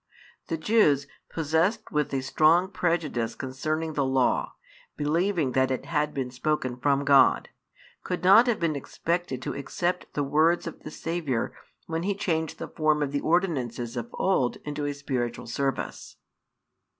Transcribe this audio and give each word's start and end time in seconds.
The 0.47 0.57
Jews, 0.57 1.05
possessed 1.29 1.91
with 1.91 2.11
a 2.11 2.21
strong 2.21 2.71
prejudice 2.71 3.35
concerning 3.35 3.93
the 3.93 4.03
Law, 4.03 4.55
believing 4.97 5.51
that 5.51 5.69
it 5.69 5.85
had 5.85 6.11
been 6.11 6.31
spoken 6.31 6.75
from 6.77 7.05
God, 7.05 7.49
could 8.03 8.23
not 8.23 8.47
have 8.47 8.59
been 8.59 8.75
expected 8.75 9.43
to 9.43 9.53
accept 9.53 10.11
the 10.15 10.23
words 10.23 10.65
of 10.65 10.79
the 10.81 10.89
Saviour 10.89 11.53
when 11.85 12.01
He 12.01 12.15
changed 12.15 12.57
the 12.57 12.67
form 12.67 13.03
of 13.03 13.11
the 13.11 13.21
ordinances 13.21 13.95
of 13.95 14.09
old 14.13 14.55
into 14.65 14.85
a 14.87 14.93
spiritual 14.95 15.45
service. 15.45 16.17